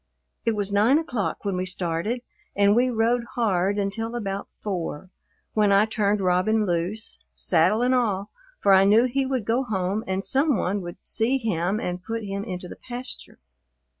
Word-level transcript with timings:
It 0.45 0.55
was 0.55 0.71
nine 0.71 0.97
o'clock 0.97 1.45
when 1.45 1.55
we 1.55 1.65
started 1.67 2.23
and 2.55 2.75
we 2.75 2.89
rode 2.89 3.23
hard 3.35 3.77
until 3.77 4.15
about 4.15 4.47
four, 4.59 5.11
when 5.53 5.71
I 5.71 5.85
turned 5.85 6.21
Robin 6.21 6.65
loose, 6.65 7.19
saddle 7.35 7.83
and 7.83 7.93
all, 7.93 8.31
for 8.63 8.73
I 8.73 8.83
knew 8.83 9.03
he 9.05 9.27
would 9.27 9.45
go 9.45 9.61
home 9.61 10.03
and 10.07 10.25
some 10.25 10.57
one 10.57 10.81
would 10.81 10.97
see 11.03 11.37
him 11.37 11.79
and 11.79 12.03
put 12.03 12.23
him 12.23 12.43
into 12.43 12.67
the 12.67 12.77
pasture. 12.77 13.37